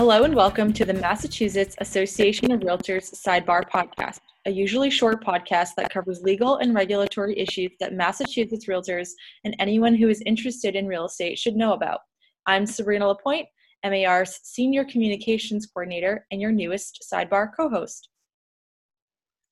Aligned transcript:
Hello 0.00 0.24
and 0.24 0.34
welcome 0.34 0.72
to 0.72 0.86
the 0.86 0.94
Massachusetts 0.94 1.76
Association 1.76 2.50
of 2.52 2.60
Realtors 2.60 3.12
Sidebar 3.12 3.68
Podcast, 3.68 4.20
a 4.46 4.50
usually 4.50 4.88
short 4.88 5.22
podcast 5.22 5.74
that 5.76 5.90
covers 5.90 6.22
legal 6.22 6.56
and 6.56 6.74
regulatory 6.74 7.38
issues 7.38 7.72
that 7.80 7.92
Massachusetts 7.92 8.64
realtors 8.64 9.10
and 9.44 9.54
anyone 9.58 9.94
who 9.94 10.08
is 10.08 10.22
interested 10.24 10.74
in 10.74 10.86
real 10.86 11.04
estate 11.04 11.38
should 11.38 11.54
know 11.54 11.74
about. 11.74 12.00
I'm 12.46 12.64
Sabrina 12.64 13.08
Lapointe, 13.08 13.46
MAR's 13.84 14.40
Senior 14.42 14.86
Communications 14.86 15.66
Coordinator 15.66 16.24
and 16.30 16.40
your 16.40 16.50
newest 16.50 17.06
Sidebar 17.12 17.50
co 17.54 17.68
host. 17.68 18.08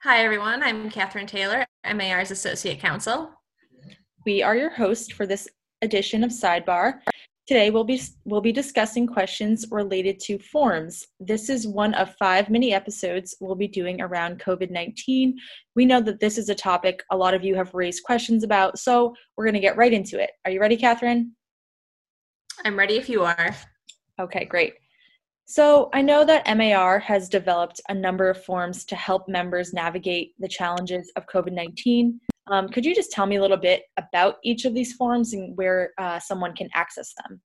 Hi, 0.03 0.25
everyone. 0.25 0.62
I'm 0.62 0.88
Catherine 0.88 1.27
Taylor, 1.27 1.66
MAR's 1.95 2.30
Associate 2.30 2.80
Counsel. 2.80 3.30
We 4.24 4.43
are 4.43 4.57
your 4.57 4.71
host 4.71 5.12
for 5.12 5.27
this 5.27 5.46
edition 5.83 6.24
of 6.24 6.30
Sidebar. 6.30 7.01
Today 7.48 7.70
we'll 7.70 7.83
be 7.83 7.98
we'll 8.27 8.43
be 8.43 8.52
discussing 8.52 9.07
questions 9.07 9.65
related 9.70 10.20
to 10.20 10.38
forms. 10.38 11.07
This 11.19 11.48
is 11.48 11.66
one 11.66 11.95
of 11.95 12.15
five 12.16 12.51
mini 12.51 12.74
episodes 12.74 13.34
we'll 13.41 13.55
be 13.55 13.66
doing 13.66 14.02
around 14.02 14.38
COVID-19. 14.38 15.33
We 15.74 15.87
know 15.87 16.02
that 16.02 16.21
this 16.21 16.37
is 16.37 16.51
a 16.51 16.55
topic 16.55 17.02
a 17.11 17.16
lot 17.16 17.33
of 17.33 17.43
you 17.43 17.55
have 17.55 17.73
raised 17.73 18.05
questions 18.05 18.45
about, 18.45 18.79
so 18.79 19.15
we're 19.34 19.47
going 19.47 19.55
to 19.55 19.61
get 19.61 19.79
right 19.79 19.95
into 19.95 20.21
it. 20.23 20.29
Are 20.45 20.51
you 20.51 20.61
ready, 20.61 20.77
Catherine? 20.77 21.33
I'm 22.66 22.79
ready 22.79 22.98
if 22.98 23.09
you 23.09 23.24
are. 23.24 23.57
Okay, 24.21 24.45
great. 24.45 24.74
So 25.46 25.88
I 25.95 26.02
know 26.02 26.27
that 26.27 26.55
MAR 26.55 26.99
has 26.99 27.30
developed 27.30 27.80
a 27.88 27.95
number 27.95 28.29
of 28.29 28.45
forms 28.45 28.85
to 28.85 28.95
help 28.95 29.27
members 29.27 29.73
navigate 29.73 30.35
the 30.38 30.49
challenges 30.49 31.10
of 31.16 31.24
COVID 31.24 31.52
19. 31.52 32.21
Um, 32.51 32.68
could 32.68 32.85
you 32.85 32.95
just 32.95 33.10
tell 33.10 33.27
me 33.27 33.37
a 33.37 33.43
little 33.43 33.57
bit 33.57 33.82
about 33.96 34.37
each 34.43 34.65
of 34.65 34.74
these 34.74 34.93
forms 34.95 35.32
and 35.32 35.57
where 35.57 35.93
uh, 35.99 36.18
someone 36.18 36.54
can 36.54 36.68
access 36.74 37.15
them? 37.15 37.41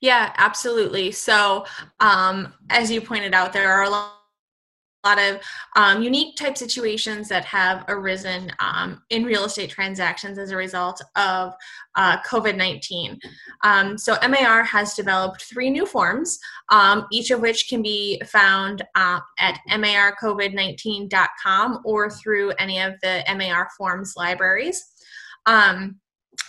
Yeah, 0.00 0.32
absolutely. 0.36 1.12
So, 1.12 1.66
um, 2.00 2.54
as 2.70 2.90
you 2.90 3.00
pointed 3.00 3.34
out, 3.34 3.52
there 3.52 3.70
are 3.70 3.82
a 3.84 3.90
lot 3.90 4.23
lot 5.04 5.20
of 5.20 5.38
um, 5.76 6.02
unique 6.02 6.34
type 6.36 6.56
situations 6.56 7.28
that 7.28 7.44
have 7.44 7.84
arisen 7.88 8.50
um, 8.58 9.02
in 9.10 9.22
real 9.24 9.44
estate 9.44 9.68
transactions 9.70 10.38
as 10.38 10.50
a 10.50 10.56
result 10.56 11.00
of 11.16 11.52
uh, 11.96 12.20
COVID 12.22 12.56
19. 12.56 13.20
Um, 13.62 13.98
so, 13.98 14.16
MAR 14.28 14.64
has 14.64 14.94
developed 14.94 15.44
three 15.44 15.70
new 15.70 15.86
forms, 15.86 16.40
um, 16.70 17.06
each 17.12 17.30
of 17.30 17.40
which 17.40 17.68
can 17.68 17.82
be 17.82 18.20
found 18.26 18.82
uh, 18.94 19.20
at 19.38 19.60
marcovid19.com 19.70 21.80
or 21.84 22.10
through 22.10 22.50
any 22.58 22.80
of 22.80 22.94
the 23.02 23.22
MAR 23.36 23.68
forms 23.76 24.14
libraries. 24.16 24.82
Um, 25.46 26.00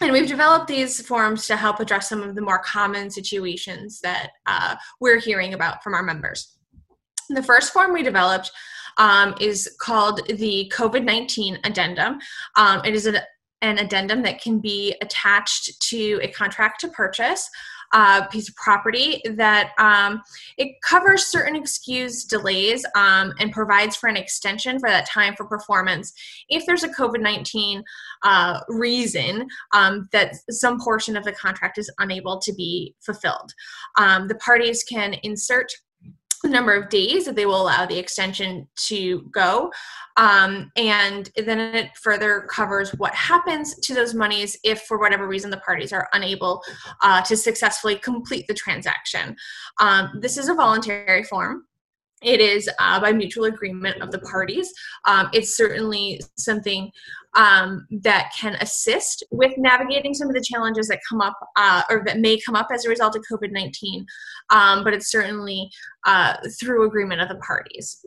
and 0.02 0.12
we've 0.12 0.28
developed 0.28 0.67
these 0.67 1.06
forms 1.06 1.45
to 1.47 1.56
help 1.56 1.80
address 1.80 2.09
some 2.09 2.22
of 2.22 2.36
the 2.36 2.42
more 2.42 2.59
common 2.59 3.09
situations 3.09 4.02
that 4.02 4.31
uh, 4.45 4.75
we're 5.00 5.19
hearing 5.19 5.53
about 5.53 5.81
from 5.84 5.94
our 5.94 6.03
members. 6.03 6.58
The 7.30 7.44
first 7.44 7.73
form 7.73 7.94
we 7.94 8.04
developed 8.04 8.52
um, 8.98 9.36
is 9.40 9.76
called 9.80 10.22
the 10.28 10.72
COVID 10.73 11.04
19 11.04 11.59
addendum. 11.64 12.20
Um, 12.56 12.81
it 12.86 12.94
is 12.94 13.06
an, 13.06 13.18
an 13.62 13.78
addendum 13.78 14.22
that 14.23 14.42
can 14.42 14.59
be 14.59 14.95
attached 15.02 15.81
to 15.90 16.20
a 16.22 16.28
contract 16.30 16.81
to 16.81 16.88
purchase 16.90 17.50
uh, 17.94 18.26
piece 18.28 18.50
of 18.50 18.56
property 18.56 19.22
that 19.36 19.72
um, 19.80 20.22
it 20.58 20.76
covers 20.81 21.28
certain 21.28 21.56
excused 21.56 22.30
delays 22.30 22.86
um, 22.96 23.34
and 23.40 23.52
provides 23.52 23.96
for 23.96 24.08
an 24.08 24.18
extension 24.18 24.80
for 24.80 24.90
that 24.90 25.08
time 25.09 25.34
for 25.36 25.46
performance 25.46 26.14
if 26.50 26.66
there's 26.66 26.84
a 26.84 26.90
COVID 26.90 27.22
19 27.22 27.84
uh, 28.23 28.59
reason 28.68 29.48
um, 29.73 30.08
that 30.12 30.36
some 30.50 30.80
portion 30.80 31.16
of 31.16 31.23
the 31.23 31.31
contract 31.31 31.78
is 31.78 31.92
unable 32.00 32.40
to 32.40 32.53
be 32.53 32.94
fulfilled. 33.00 33.53
Um, 33.97 34.28
the 34.28 34.36
parties 34.36 34.84
can 34.84 35.16
insert 35.24 35.72
number 36.50 36.73
of 36.73 36.89
days 36.89 37.25
that 37.25 37.35
they 37.35 37.45
will 37.45 37.61
allow 37.61 37.85
the 37.85 37.97
extension 37.97 38.67
to 38.75 39.22
go. 39.31 39.72
Um, 40.17 40.72
and 40.75 41.29
then 41.35 41.59
it 41.59 41.97
further 41.97 42.47
covers 42.50 42.91
what 42.91 43.13
happens 43.13 43.75
to 43.79 43.94
those 43.94 44.13
monies 44.13 44.57
if, 44.63 44.81
for 44.83 44.97
whatever 44.97 45.28
reason, 45.28 45.50
the 45.50 45.57
parties 45.57 45.91
are 45.91 46.07
unable 46.13 46.61
uh, 47.01 47.22
to 47.23 47.35
successfully 47.35 47.95
complete 47.95 48.47
the 48.47 48.53
transaction. 48.53 49.35
Um, 49.79 50.19
this 50.22 50.38
is 50.38 50.47
a 50.47 50.53
voluntary 50.53 51.23
form. 51.23 51.66
It 52.22 52.39
is 52.39 52.69
uh, 52.79 53.00
by 53.00 53.12
mutual 53.12 53.45
agreement 53.45 54.01
of 54.01 54.12
the 54.12 54.19
parties. 54.19 54.73
Um, 55.06 55.29
it's 55.33 55.57
certainly 55.57 56.22
something 56.38 56.91
um, 57.35 57.88
that 57.91 58.31
can 58.38 58.56
assist 58.62 59.23
with 59.31 59.53
navigating 59.57 60.13
some 60.13 60.28
of 60.28 60.34
the 60.34 60.41
challenges 60.41 60.88
that 60.88 61.00
come 61.07 61.22
up 61.22 61.38
uh, 61.56 61.84
or 61.90 62.03
that 62.06 62.19
may 62.19 62.40
come 62.40 62.56
up 62.56 62.68
as 62.73 62.85
a 62.85 62.90
result 62.90 63.16
of 63.16 63.23
COVID 63.31 63.51
19, 63.51 64.06
um, 64.50 64.84
but 64.84 64.94
it's 64.94 65.12
certainly 65.12 65.69
uh, 66.06 66.35
through 66.59 66.88
agreement 66.88 67.22
of 67.22 67.29
the 67.29 67.35
parties. 67.35 68.06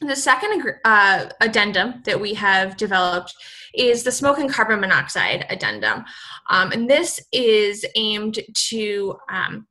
The 0.00 0.16
second 0.16 0.62
uh, 0.84 1.26
addendum 1.40 2.02
that 2.04 2.20
we 2.20 2.34
have 2.34 2.76
developed 2.76 3.32
is 3.74 4.02
the 4.02 4.12
smoke 4.12 4.38
and 4.38 4.50
carbon 4.50 4.80
monoxide 4.80 5.46
addendum. 5.48 6.04
Um, 6.50 6.72
and 6.72 6.90
this 6.90 7.20
is 7.32 7.86
aimed 7.94 8.40
to 8.70 9.16
um, 9.30 9.66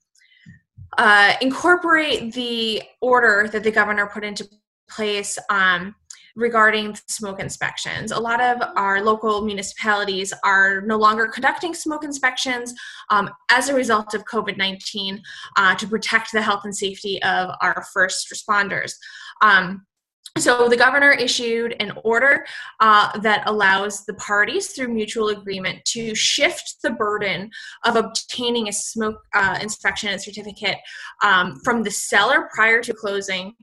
uh, 0.98 1.34
incorporate 1.42 2.34
the 2.34 2.84
order 3.02 3.50
that 3.52 3.64
the 3.64 3.72
governor 3.72 4.08
put 4.08 4.24
into 4.24 4.48
place 4.90 5.38
um, 5.50 5.94
regarding 6.36 6.98
smoke 7.08 7.40
inspections. 7.40 8.12
A 8.12 8.20
lot 8.20 8.42
of 8.42 8.62
our 8.76 9.04
local 9.04 9.42
municipalities 9.42 10.34
are 10.44 10.82
no 10.82 10.98
longer 10.98 11.28
conducting 11.28 11.74
smoke 11.74 12.04
inspections 12.04 12.74
um, 13.10 13.30
as 13.52 13.70
a 13.70 13.76
result 13.76 14.14
of 14.14 14.26
COVID 14.26 14.58
19 14.58 15.22
uh, 15.58 15.76
to 15.76 15.88
protect 15.88 16.32
the 16.32 16.42
health 16.42 16.62
and 16.64 16.76
safety 16.76 17.22
of 17.24 17.52
our 17.62 17.86
first 17.94 18.34
responders. 18.34 18.94
Um, 19.42 19.86
so 20.40 20.68
the 20.68 20.78
governor 20.78 21.12
issued 21.12 21.76
an 21.80 21.92
order 22.04 22.44
uh, 22.80 23.20
that 23.20 23.44
allows 23.46 24.04
the 24.06 24.16
parties 24.16 24.72
through 24.72 24.88
mutual 24.88 25.30
agreement 25.30 25.86
to 25.86 26.16
shift 26.16 26.78
the 26.82 26.90
burden 26.90 27.52
of 27.86 27.96
obtaining 27.96 28.68
a 28.68 28.74
smoke 28.74 29.22
uh, 29.36 29.60
inspection 29.62 30.10
and 30.10 30.20
certificate 30.20 30.78
um, 31.24 31.60
from 31.64 31.84
the 31.84 31.92
seller 31.92 32.50
prior 32.52 32.82
to 32.82 32.94
closing 32.96 33.54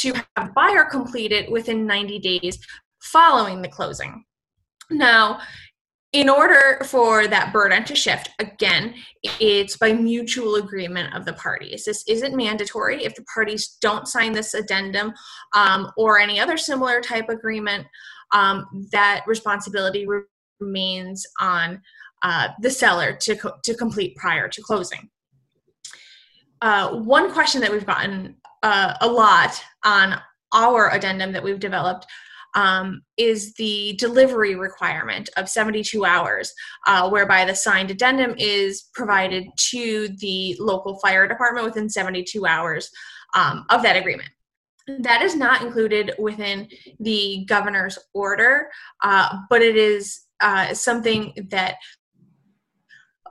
to 0.00 0.12
have 0.36 0.54
buyer 0.54 0.84
complete 0.84 1.32
it 1.32 1.50
within 1.50 1.86
90 1.86 2.18
days 2.18 2.58
following 3.00 3.62
the 3.62 3.68
closing. 3.68 4.24
Now, 4.90 5.40
in 6.12 6.28
order 6.28 6.80
for 6.84 7.26
that 7.26 7.52
burden 7.52 7.84
to 7.84 7.96
shift, 7.96 8.30
again, 8.38 8.94
it's 9.40 9.76
by 9.76 9.92
mutual 9.92 10.54
agreement 10.54 11.12
of 11.12 11.24
the 11.24 11.32
parties. 11.32 11.84
This 11.84 12.04
isn't 12.06 12.36
mandatory. 12.36 13.04
If 13.04 13.16
the 13.16 13.24
parties 13.24 13.76
don't 13.80 14.06
sign 14.06 14.32
this 14.32 14.54
addendum 14.54 15.12
um, 15.54 15.90
or 15.96 16.20
any 16.20 16.38
other 16.38 16.56
similar 16.56 17.00
type 17.00 17.28
agreement, 17.28 17.86
um, 18.30 18.88
that 18.92 19.24
responsibility 19.26 20.06
remains 20.60 21.26
on 21.40 21.82
uh, 22.22 22.48
the 22.60 22.70
seller 22.70 23.12
to, 23.22 23.34
co- 23.34 23.56
to 23.64 23.74
complete 23.74 24.14
prior 24.14 24.48
to 24.48 24.62
closing. 24.62 25.10
Uh, 26.62 26.94
one 26.94 27.32
question 27.32 27.60
that 27.60 27.72
we've 27.72 27.84
gotten 27.84 28.36
uh, 28.64 28.94
a 29.02 29.06
lot 29.06 29.62
on 29.84 30.18
our 30.54 30.90
addendum 30.90 31.32
that 31.32 31.42
we've 31.42 31.60
developed 31.60 32.06
um, 32.54 33.02
is 33.18 33.52
the 33.54 33.94
delivery 33.98 34.54
requirement 34.54 35.28
of 35.36 35.48
72 35.48 36.04
hours, 36.04 36.52
uh, 36.86 37.08
whereby 37.10 37.44
the 37.44 37.54
signed 37.54 37.90
addendum 37.90 38.34
is 38.38 38.88
provided 38.94 39.44
to 39.70 40.08
the 40.20 40.56
local 40.58 40.98
fire 41.00 41.28
department 41.28 41.66
within 41.66 41.90
72 41.90 42.46
hours 42.46 42.90
um, 43.34 43.66
of 43.68 43.82
that 43.82 43.96
agreement. 43.96 44.30
That 45.00 45.20
is 45.20 45.36
not 45.36 45.62
included 45.62 46.14
within 46.18 46.68
the 47.00 47.44
governor's 47.46 47.98
order, 48.14 48.68
uh, 49.02 49.38
but 49.50 49.60
it 49.60 49.76
is 49.76 50.20
uh, 50.40 50.72
something 50.74 51.34
that 51.50 51.76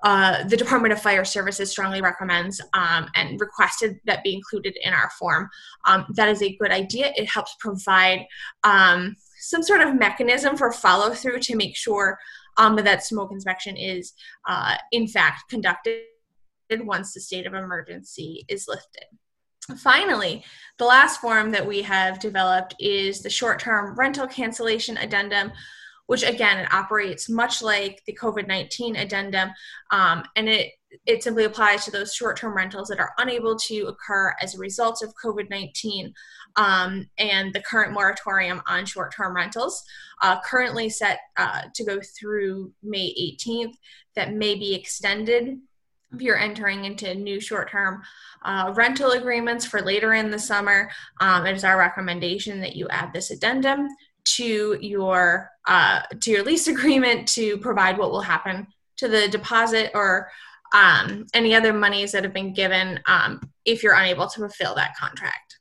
uh, 0.04 0.44
the 0.44 0.58
Department 0.58 0.92
of 0.92 1.02
Fire 1.02 1.24
Services 1.24 1.72
strongly 1.72 2.02
recommends 2.02 2.62
um, 2.74 3.08
and 3.16 3.40
requested 3.40 4.00
that 4.06 4.24
be 4.24 4.36
included 4.36 4.78
in 4.84 4.94
our 4.94 5.10
form. 5.18 5.50
Um, 5.86 6.06
that 6.16 6.28
is 6.28 6.42
a 6.42 6.56
good 6.58 6.72
idea. 6.72 7.14
It 7.16 7.30
helps 7.30 7.56
provide 7.60 8.26
um, 8.66 9.16
some 9.40 9.64
sort 9.64 9.82
of 9.82 9.96
mechanism 9.96 10.58
for 10.58 10.72
follow 10.74 11.14
through 11.14 11.40
to 11.40 11.56
make 11.56 11.78
sure 11.78 12.20
um, 12.58 12.76
that 12.76 13.06
smoke 13.06 13.32
inspection 13.32 13.78
is, 13.78 14.14
uh, 14.48 14.76
in 14.92 15.08
fact, 15.08 15.50
conducted 15.50 16.02
once 16.82 17.14
the 17.14 17.20
state 17.20 17.46
of 17.46 17.54
emergency 17.54 18.46
is 18.50 18.68
lifted. 18.68 19.06
Finally, 19.78 20.44
the 20.78 20.86
last 20.86 21.22
form 21.22 21.52
that 21.52 21.66
we 21.66 21.82
have 21.82 22.20
developed 22.20 22.76
is 22.80 23.22
the 23.22 23.30
short 23.30 23.60
term 23.60 23.96
rental 23.96 24.28
cancellation 24.28 24.98
addendum 24.98 25.52
which 26.14 26.22
again 26.22 26.60
it 26.60 26.72
operates 26.72 27.28
much 27.28 27.64
like 27.64 28.04
the 28.06 28.16
covid-19 28.22 29.02
addendum 29.02 29.50
um, 29.90 30.24
and 30.36 30.48
it 30.48 30.74
it 31.08 31.24
simply 31.24 31.46
applies 31.46 31.84
to 31.84 31.90
those 31.90 32.14
short-term 32.14 32.56
rentals 32.56 32.88
that 32.88 33.00
are 33.00 33.14
unable 33.18 33.56
to 33.58 33.88
occur 33.88 34.32
as 34.40 34.54
a 34.54 34.60
result 34.60 35.02
of 35.02 35.12
covid-19 35.16 36.14
um, 36.56 37.10
and 37.18 37.52
the 37.52 37.64
current 37.64 37.94
moratorium 37.94 38.62
on 38.68 38.86
short-term 38.86 39.36
rentals 39.36 39.84
uh, 40.22 40.40
currently 40.42 40.88
set 40.88 41.18
uh, 41.38 41.64
to 41.74 41.84
go 41.84 42.00
through 42.16 42.72
may 42.84 43.12
18th 43.20 43.74
that 44.16 44.34
may 44.34 44.54
be 44.54 44.76
extended 44.76 45.58
if 46.14 46.22
you're 46.22 46.38
entering 46.38 46.86
into 46.86 47.16
new 47.16 47.40
short-term 47.40 48.04
uh, 48.46 48.72
rental 48.76 49.14
agreements 49.14 49.66
for 49.66 49.82
later 49.82 50.14
in 50.14 50.30
the 50.30 50.38
summer, 50.38 50.92
um, 51.22 51.48
it 51.48 51.56
is 51.56 51.64
our 51.64 51.76
recommendation 51.76 52.62
that 52.62 52.76
you 52.76 52.88
add 52.90 53.12
this 53.12 53.32
addendum 53.32 53.88
to 54.24 54.78
your 54.80 55.50
uh, 55.68 56.02
to 56.20 56.32
your 56.32 56.44
lease 56.44 56.68
agreement 56.68 57.28
to 57.30 57.58
provide 57.58 57.98
what 57.98 58.12
will 58.12 58.22
happen 58.22 58.68
to 58.98 59.08
the 59.08 59.28
deposit 59.28 59.92
or 59.94 60.30
um, 60.74 61.26
any 61.34 61.54
other 61.54 61.74
monies 61.74 62.12
that 62.12 62.24
have 62.24 62.34
been 62.34 62.54
given 62.54 63.00
um, 63.08 63.40
if 63.66 63.84
you're 63.84 63.96
unable 63.96 64.28
to 64.28 64.40
fulfill 64.40 64.76
that 64.76 64.96
contract. 64.98 65.60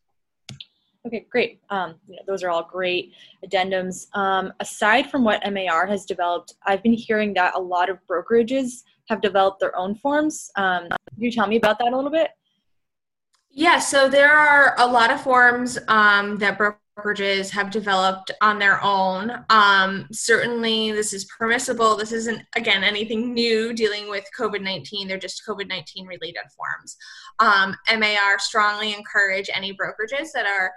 Okay, 1.07 1.27
great. 1.31 1.61
Um, 1.69 1.97
you 2.07 2.17
know, 2.17 2.23
those 2.27 2.43
are 2.43 2.51
all 2.51 2.69
great 2.71 3.13
addendums. 3.45 4.07
Um, 4.17 4.53
aside 4.61 5.11
from 5.11 5.25
what 5.25 5.43
MAR 5.53 5.87
has 5.87 6.07
developed, 6.07 6.55
I've 6.65 6.83
been 6.83 6.93
hearing 6.93 7.35
that 7.35 7.55
a 7.57 7.61
lot 7.61 7.91
of 7.91 7.99
brokerages 8.09 8.85
have 9.09 9.21
developed 9.21 9.59
their 9.59 9.77
own 9.77 9.97
forms. 9.97 10.51
Um, 10.57 10.89
can 10.89 10.99
you 11.19 11.33
tell 11.33 11.49
me 11.49 11.57
about 11.57 11.79
that 11.81 11.93
a 11.93 11.97
little 11.97 12.11
bit? 12.11 12.31
Yeah, 13.51 13.81
so 13.81 14.09
there 14.09 14.33
are 14.33 14.77
a 14.79 14.87
lot 14.87 15.13
of 15.13 15.21
forms 15.21 15.77
um, 15.89 16.39
that 16.39 16.57
brokerages 16.57 16.77
have 16.97 17.71
developed 17.71 18.31
on 18.41 18.59
their 18.59 18.83
own. 18.83 19.45
Um, 19.49 20.07
certainly, 20.13 20.93
this 20.93 21.13
is 21.13 21.25
permissible. 21.25 21.97
This 21.97 22.13
isn't, 22.13 22.43
again, 22.55 22.85
anything 22.85 23.33
new 23.33 23.73
dealing 23.73 24.11
with 24.11 24.25
COVID 24.39 24.61
19. 24.61 25.09
They're 25.09 25.19
just 25.19 25.43
COVID 25.49 25.69
19 25.69 26.07
related 26.07 26.43
forms. 26.57 26.97
Um, 27.39 27.77
MAR 27.99 28.39
strongly 28.39 28.95
encourage 28.95 29.49
any 29.55 29.73
brokerages 29.73 30.33
that 30.35 30.47
are 30.47 30.73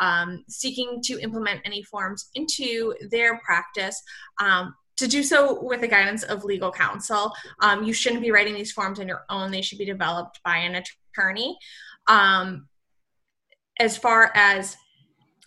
um, 0.00 0.44
seeking 0.48 1.00
to 1.04 1.20
implement 1.20 1.60
any 1.64 1.82
forms 1.82 2.30
into 2.34 2.94
their 3.10 3.38
practice 3.38 4.02
um, 4.40 4.74
to 4.96 5.06
do 5.06 5.22
so 5.22 5.62
with 5.62 5.80
the 5.80 5.88
guidance 5.88 6.24
of 6.24 6.44
legal 6.44 6.72
counsel. 6.72 7.32
Um, 7.60 7.84
you 7.84 7.92
shouldn't 7.92 8.22
be 8.22 8.32
writing 8.32 8.54
these 8.54 8.72
forms 8.72 8.98
on 8.98 9.08
your 9.08 9.22
own, 9.28 9.50
they 9.50 9.62
should 9.62 9.78
be 9.78 9.84
developed 9.84 10.40
by 10.44 10.56
an 10.56 10.82
attorney. 11.16 11.56
Um, 12.06 12.66
as 13.78 13.96
far 13.96 14.30
as 14.34 14.76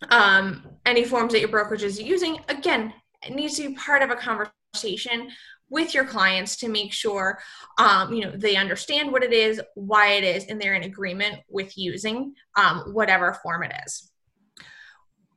um, 0.09 0.65
any 0.85 1.03
forms 1.03 1.33
that 1.33 1.39
your 1.39 1.49
brokerage 1.49 1.83
is 1.83 2.01
using, 2.01 2.39
again, 2.49 2.93
it 3.25 3.33
needs 3.33 3.55
to 3.57 3.69
be 3.69 3.75
part 3.75 4.01
of 4.01 4.09
a 4.09 4.15
conversation 4.15 5.29
with 5.69 5.93
your 5.93 6.05
clients 6.05 6.55
to 6.57 6.69
make 6.69 6.93
sure 6.93 7.39
um, 7.79 8.13
you 8.13 8.23
know 8.23 8.31
they 8.35 8.55
understand 8.55 9.11
what 9.11 9.23
it 9.23 9.33
is 9.33 9.59
why 9.73 10.11
it 10.11 10.23
is 10.23 10.45
and 10.45 10.61
they're 10.61 10.75
in 10.75 10.83
agreement 10.83 11.39
with 11.49 11.75
using 11.77 12.33
um, 12.55 12.93
whatever 12.93 13.33
form 13.41 13.63
it 13.63 13.73
is. 13.85 14.11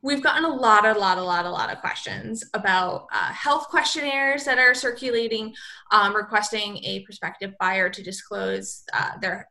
We've 0.02 0.22
gotten 0.22 0.44
a 0.44 0.54
lot, 0.54 0.86
a 0.86 0.92
lot, 0.92 1.18
a 1.18 1.22
lot, 1.22 1.46
a 1.46 1.50
lot 1.50 1.72
of 1.72 1.80
questions 1.80 2.44
about 2.54 3.06
uh, 3.12 3.32
health 3.32 3.68
questionnaires 3.68 4.44
that 4.44 4.58
are 4.58 4.72
circulating, 4.72 5.52
um, 5.90 6.14
requesting 6.14 6.76
a 6.84 7.00
prospective 7.00 7.54
buyer 7.58 7.88
to 7.88 8.02
disclose 8.04 8.84
uh, 8.92 9.12
their 9.20 9.48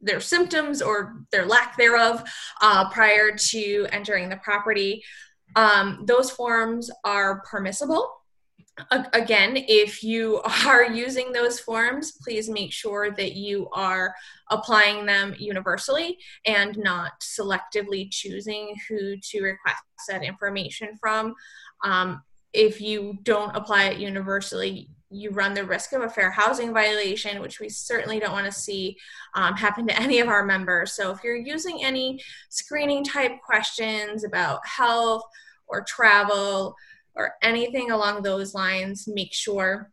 their 0.00 0.20
symptoms 0.20 0.82
or 0.82 1.22
their 1.32 1.46
lack 1.46 1.76
thereof 1.76 2.22
uh, 2.62 2.88
prior 2.90 3.36
to 3.36 3.86
entering 3.90 4.28
the 4.28 4.36
property. 4.36 5.02
Um, 5.54 6.04
those 6.06 6.30
forms 6.30 6.90
are 7.04 7.40
permissible 7.40 8.16
again, 9.12 9.56
if 9.56 10.02
you 10.02 10.40
are 10.66 10.84
using 10.84 11.32
those 11.32 11.58
forms, 11.58 12.12
please 12.12 12.48
make 12.48 12.72
sure 12.72 13.10
that 13.10 13.32
you 13.32 13.68
are 13.72 14.14
applying 14.50 15.06
them 15.06 15.34
universally 15.38 16.18
and 16.44 16.76
not 16.78 17.12
selectively 17.20 18.08
choosing 18.10 18.74
who 18.88 19.16
to 19.16 19.42
request 19.42 19.82
that 20.08 20.22
information 20.22 20.90
from. 21.00 21.34
Um, 21.84 22.22
if 22.52 22.80
you 22.80 23.18
don't 23.22 23.54
apply 23.56 23.84
it 23.84 23.98
universally, 23.98 24.88
you 25.10 25.30
run 25.30 25.54
the 25.54 25.64
risk 25.64 25.92
of 25.92 26.02
a 26.02 26.08
fair 26.08 26.30
housing 26.30 26.72
violation, 26.72 27.40
which 27.40 27.60
we 27.60 27.68
certainly 27.68 28.18
don't 28.18 28.32
want 28.32 28.46
to 28.46 28.52
see 28.52 28.96
um, 29.34 29.54
happen 29.54 29.86
to 29.86 30.00
any 30.00 30.20
of 30.20 30.28
our 30.28 30.44
members. 30.44 30.92
So, 30.92 31.10
if 31.10 31.22
you're 31.22 31.36
using 31.36 31.84
any 31.84 32.20
screening 32.48 33.04
type 33.04 33.32
questions 33.44 34.24
about 34.24 34.66
health 34.66 35.22
or 35.68 35.82
travel, 35.82 36.76
or 37.16 37.34
anything 37.42 37.90
along 37.90 38.22
those 38.22 38.54
lines, 38.54 39.08
make 39.08 39.32
sure 39.32 39.90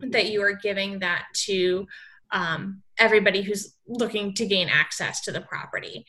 that 0.00 0.30
you 0.30 0.42
are 0.42 0.52
giving 0.52 0.98
that 0.98 1.26
to 1.32 1.86
um, 2.32 2.82
everybody 2.98 3.42
who's 3.42 3.74
looking 3.86 4.34
to 4.34 4.46
gain 4.46 4.68
access 4.68 5.22
to 5.22 5.32
the 5.32 5.40
property. 5.40 6.04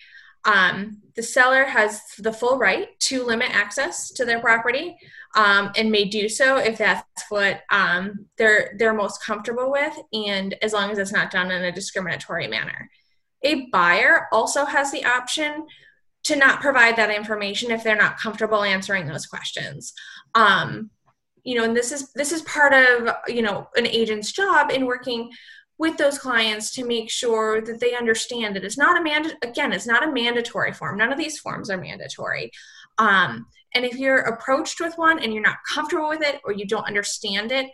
Um, 0.45 1.01
the 1.15 1.23
seller 1.23 1.65
has 1.65 2.01
the 2.17 2.31
full 2.31 2.57
right 2.57 2.87
to 3.01 3.25
limit 3.25 3.49
access 3.51 4.11
to 4.11 4.25
their 4.25 4.39
property 4.39 4.97
um, 5.35 5.71
and 5.75 5.91
may 5.91 6.05
do 6.05 6.29
so 6.29 6.57
if 6.57 6.77
that's 6.77 7.03
what 7.29 7.61
um, 7.71 8.25
they're 8.37 8.75
they're 8.77 8.93
most 8.93 9.23
comfortable 9.23 9.71
with, 9.71 9.93
and 10.13 10.55
as 10.61 10.73
long 10.73 10.91
as 10.91 10.97
it's 10.97 11.11
not 11.11 11.31
done 11.31 11.51
in 11.51 11.63
a 11.63 11.71
discriminatory 11.71 12.47
manner. 12.47 12.89
A 13.43 13.67
buyer 13.71 14.27
also 14.31 14.65
has 14.65 14.91
the 14.91 15.05
option 15.05 15.65
to 16.23 16.35
not 16.35 16.61
provide 16.61 16.95
that 16.97 17.09
information 17.09 17.71
if 17.71 17.83
they're 17.83 17.95
not 17.95 18.19
comfortable 18.19 18.63
answering 18.63 19.07
those 19.07 19.25
questions 19.25 19.93
um, 20.35 20.89
you 21.43 21.55
know 21.55 21.63
and 21.63 21.75
this 21.75 21.91
is 21.91 22.11
this 22.13 22.31
is 22.31 22.41
part 22.43 22.73
of 22.73 23.15
you 23.27 23.41
know 23.41 23.67
an 23.75 23.87
agent's 23.87 24.31
job 24.31 24.71
in 24.71 24.85
working 24.85 25.29
with 25.79 25.97
those 25.97 26.19
clients 26.19 26.71
to 26.71 26.85
make 26.85 27.09
sure 27.09 27.61
that 27.61 27.79
they 27.79 27.95
understand 27.95 28.55
that 28.55 28.63
it's 28.63 28.77
not 28.77 28.99
a 28.99 29.03
mand 29.03 29.35
again 29.41 29.73
it's 29.73 29.87
not 29.87 30.07
a 30.07 30.11
mandatory 30.11 30.71
form 30.71 30.97
none 30.97 31.11
of 31.11 31.17
these 31.17 31.39
forms 31.39 31.69
are 31.69 31.77
mandatory 31.77 32.51
um, 32.99 33.47
and 33.73 33.85
if 33.85 33.97
you're 33.97 34.19
approached 34.19 34.79
with 34.79 34.97
one 34.97 35.19
and 35.19 35.33
you're 35.33 35.41
not 35.41 35.57
comfortable 35.67 36.09
with 36.09 36.21
it 36.21 36.39
or 36.43 36.51
you 36.51 36.67
don't 36.67 36.87
understand 36.87 37.51
it 37.51 37.67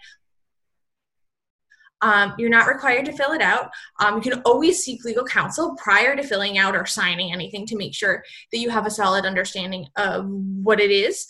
um, 2.01 2.33
you're 2.37 2.49
not 2.49 2.67
required 2.67 3.05
to 3.05 3.13
fill 3.13 3.31
it 3.31 3.41
out. 3.41 3.71
Um, 3.99 4.15
you 4.15 4.21
can 4.21 4.41
always 4.41 4.83
seek 4.83 5.03
legal 5.03 5.25
counsel 5.25 5.75
prior 5.75 6.15
to 6.15 6.23
filling 6.23 6.57
out 6.57 6.75
or 6.75 6.85
signing 6.85 7.31
anything 7.31 7.65
to 7.67 7.77
make 7.77 7.95
sure 7.95 8.23
that 8.51 8.59
you 8.59 8.69
have 8.69 8.85
a 8.85 8.91
solid 8.91 9.25
understanding 9.25 9.87
of 9.95 10.27
what 10.27 10.79
it 10.79 10.91
is 10.91 11.25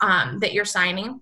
um, 0.00 0.38
that 0.40 0.52
you're 0.52 0.64
signing. 0.64 1.20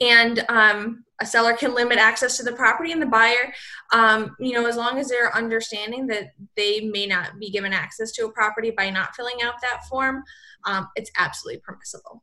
And 0.00 0.44
um, 0.48 1.04
a 1.22 1.26
seller 1.26 1.54
can 1.54 1.74
limit 1.74 1.98
access 1.98 2.36
to 2.36 2.42
the 2.42 2.52
property, 2.52 2.92
and 2.92 3.00
the 3.00 3.06
buyer, 3.06 3.54
um, 3.92 4.34
you 4.40 4.52
know, 4.52 4.66
as 4.66 4.76
long 4.76 4.98
as 4.98 5.08
they're 5.08 5.34
understanding 5.36 6.06
that 6.08 6.32
they 6.56 6.80
may 6.80 7.06
not 7.06 7.38
be 7.38 7.48
given 7.48 7.72
access 7.72 8.10
to 8.12 8.26
a 8.26 8.32
property 8.32 8.70
by 8.70 8.90
not 8.90 9.14
filling 9.14 9.40
out 9.42 9.54
that 9.62 9.84
form, 9.88 10.22
um, 10.66 10.88
it's 10.96 11.10
absolutely 11.16 11.60
permissible. 11.60 12.22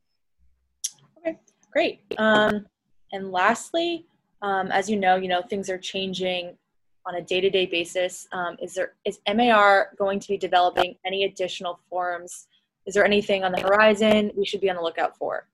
Okay, 1.18 1.38
great. 1.72 2.02
and 3.12 3.32
lastly, 3.32 4.06
um, 4.42 4.70
as 4.70 4.88
you 4.88 4.96
know, 4.96 5.16
you 5.16 5.28
know 5.28 5.42
things 5.42 5.68
are 5.70 5.78
changing 5.78 6.56
on 7.06 7.14
a 7.16 7.22
day-to-day 7.22 7.66
basis. 7.66 8.28
Um, 8.32 8.56
is 8.62 8.74
there 8.74 8.94
is 9.04 9.18
MAR 9.34 9.90
going 9.98 10.20
to 10.20 10.28
be 10.28 10.36
developing 10.36 10.96
any 11.06 11.24
additional 11.24 11.80
forms? 11.88 12.46
Is 12.86 12.94
there 12.94 13.04
anything 13.04 13.44
on 13.44 13.52
the 13.52 13.60
horizon 13.60 14.30
we 14.36 14.44
should 14.44 14.60
be 14.60 14.70
on 14.70 14.76
the 14.76 14.82
lookout 14.82 15.16
for? 15.16 15.48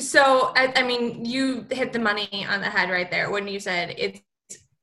So, 0.00 0.52
I, 0.54 0.72
I 0.76 0.82
mean, 0.82 1.24
you 1.24 1.66
hit 1.70 1.92
the 1.92 1.98
money 1.98 2.46
on 2.48 2.60
the 2.60 2.68
head 2.68 2.90
right 2.90 3.10
there 3.10 3.30
when 3.30 3.48
you 3.48 3.58
said 3.58 3.94
it's 3.98 4.20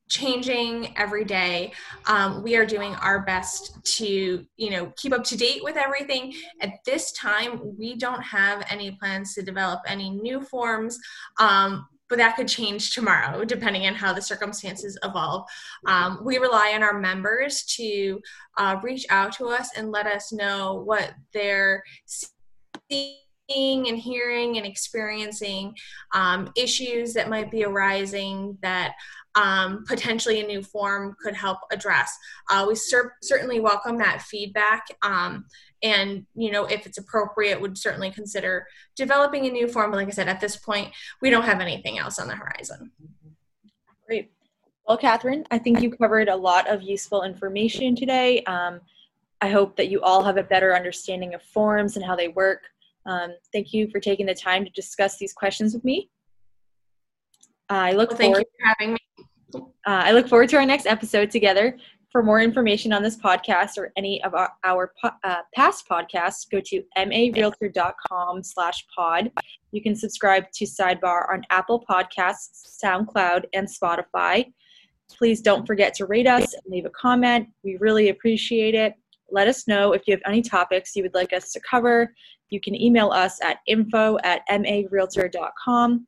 changing 0.09 0.95
every 0.97 1.23
day. 1.23 1.71
Um, 2.07 2.43
we 2.43 2.55
are 2.55 2.65
doing 2.65 2.93
our 2.95 3.21
best 3.21 3.83
to, 3.97 4.45
you 4.55 4.69
know, 4.69 4.91
keep 4.97 5.13
up 5.13 5.23
to 5.25 5.37
date 5.37 5.63
with 5.63 5.77
everything. 5.77 6.33
At 6.61 6.73
this 6.85 7.11
time, 7.13 7.75
we 7.77 7.95
don't 7.95 8.21
have 8.21 8.65
any 8.69 8.91
plans 8.91 9.33
to 9.35 9.41
develop 9.41 9.81
any 9.87 10.09
new 10.09 10.41
forms. 10.41 10.99
Um, 11.39 11.87
but 12.07 12.19
that 12.19 12.35
could 12.35 12.47
change 12.47 12.93
tomorrow 12.93 13.43
depending 13.43 13.87
on 13.87 13.95
how 13.95 14.13
the 14.13 14.21
circumstances 14.21 14.95
evolve. 15.03 15.47
Um, 15.87 16.19
we 16.23 16.37
rely 16.37 16.73
on 16.75 16.83
our 16.83 16.99
members 16.99 17.63
to 17.77 18.21
uh, 18.57 18.77
reach 18.83 19.07
out 19.09 19.33
to 19.37 19.47
us 19.47 19.69
and 19.75 19.91
let 19.91 20.05
us 20.05 20.31
know 20.31 20.83
what 20.85 21.13
they're 21.33 21.83
seeing 22.05 23.17
and 23.49 23.97
hearing 23.97 24.57
and 24.57 24.65
experiencing 24.65 25.75
um, 26.13 26.51
issues 26.55 27.13
that 27.13 27.29
might 27.29 27.51
be 27.51 27.63
arising 27.63 28.57
that 28.61 28.93
um, 29.35 29.83
potentially 29.85 30.39
a 30.39 30.47
new 30.47 30.63
form 30.63 31.15
could 31.21 31.35
help 31.35 31.59
address. 31.71 32.17
Uh, 32.49 32.65
we 32.67 32.75
cer- 32.75 33.15
certainly 33.21 33.59
welcome 33.59 33.97
that 33.97 34.21
feedback. 34.21 34.85
Um, 35.03 35.45
and 35.83 36.25
you 36.35 36.51
know 36.51 36.65
if 36.65 36.85
it's 36.85 36.97
appropriate 36.97 37.59
would 37.59 37.77
certainly 37.77 38.09
consider 38.09 38.65
developing 38.95 39.45
a 39.45 39.49
new 39.49 39.67
form 39.67 39.91
but 39.91 39.97
like 39.97 40.07
i 40.07 40.11
said 40.11 40.27
at 40.27 40.39
this 40.39 40.55
point 40.55 40.91
we 41.21 41.29
don't 41.29 41.43
have 41.43 41.59
anything 41.61 41.99
else 41.99 42.17
on 42.17 42.27
the 42.27 42.35
horizon 42.35 42.91
great 44.07 44.31
well 44.87 44.97
catherine 44.97 45.45
i 45.51 45.57
think 45.57 45.81
you 45.81 45.91
covered 45.91 46.29
a 46.29 46.35
lot 46.35 46.67
of 46.69 46.81
useful 46.81 47.23
information 47.23 47.95
today 47.95 48.41
um, 48.45 48.79
i 49.41 49.49
hope 49.49 49.75
that 49.75 49.89
you 49.89 50.01
all 50.01 50.23
have 50.23 50.37
a 50.37 50.43
better 50.43 50.75
understanding 50.75 51.33
of 51.33 51.41
forms 51.43 51.95
and 51.95 52.05
how 52.05 52.15
they 52.15 52.29
work 52.29 52.61
um, 53.05 53.31
thank 53.53 53.73
you 53.73 53.87
for 53.89 53.99
taking 53.99 54.25
the 54.25 54.33
time 54.33 54.65
to 54.65 54.71
discuss 54.71 55.17
these 55.17 55.33
questions 55.33 55.73
with 55.73 55.83
me 55.83 56.09
I 57.69 57.93
look 57.93 58.11
well, 58.11 58.17
thank 58.17 58.35
forward, 58.35 58.45
you 58.59 58.65
for 58.65 58.75
having 58.77 58.93
me. 58.93 58.99
Uh, 59.87 60.03
I 60.05 60.11
look 60.11 60.27
forward 60.27 60.49
to 60.49 60.57
our 60.57 60.65
next 60.65 60.85
episode 60.85 61.31
together. 61.31 61.77
For 62.11 62.23
more 62.23 62.39
information 62.39 62.93
on 62.93 63.03
this 63.03 63.17
podcast 63.17 63.77
or 63.77 63.91
any 63.97 64.23
of 64.23 64.35
our, 64.35 64.51
our 64.63 64.93
uh, 65.03 65.41
past 65.53 65.85
podcasts, 65.89 66.49
go 66.49 66.61
to 66.65 66.81
marealtor.com 66.97 68.41
slash 68.41 68.85
pod. 68.95 69.31
You 69.71 69.81
can 69.81 69.95
subscribe 69.95 70.45
to 70.53 70.65
Sidebar 70.65 71.33
on 71.33 71.41
Apple 71.49 71.83
Podcasts, 71.89 72.79
SoundCloud, 72.81 73.45
and 73.53 73.67
Spotify. 73.67 74.45
Please 75.11 75.41
don't 75.41 75.67
forget 75.67 75.93
to 75.95 76.05
rate 76.05 76.27
us 76.27 76.53
and 76.53 76.63
leave 76.67 76.85
a 76.85 76.89
comment. 76.91 77.49
We 77.63 77.77
really 77.81 78.09
appreciate 78.09 78.75
it. 78.75 78.93
Let 79.31 79.47
us 79.47 79.67
know 79.67 79.93
if 79.93 80.03
you 80.07 80.13
have 80.13 80.21
any 80.25 80.41
topics 80.41 80.95
you 80.95 81.03
would 81.03 81.13
like 81.13 81.33
us 81.33 81.51
to 81.53 81.59
cover. 81.69 82.13
You 82.49 82.59
can 82.61 82.79
email 82.79 83.09
us 83.09 83.39
at 83.43 83.57
info 83.67 84.17
at 84.23 84.41
marealtor.com. 84.49 86.07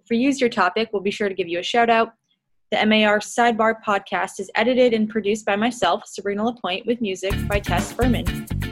If 0.00 0.06
we 0.10 0.18
use 0.18 0.40
your 0.40 0.50
topic, 0.50 0.90
we'll 0.92 1.02
be 1.02 1.10
sure 1.10 1.28
to 1.28 1.34
give 1.34 1.48
you 1.48 1.58
a 1.58 1.62
shout 1.62 1.90
out. 1.90 2.12
The 2.70 2.84
MAR 2.84 3.20
Sidebar 3.20 3.76
podcast 3.86 4.40
is 4.40 4.50
edited 4.54 4.92
and 4.92 5.08
produced 5.08 5.46
by 5.46 5.56
myself, 5.56 6.02
Sabrina 6.06 6.44
Lapointe, 6.44 6.86
with 6.86 7.00
music 7.00 7.32
by 7.48 7.60
Tess 7.60 7.92
Furman. 7.92 8.67